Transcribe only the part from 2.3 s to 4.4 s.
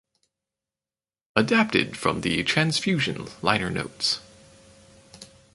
"Transfusion" liner notes.